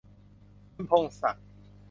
[0.73, 1.45] คุณพงษ์ศักดิ์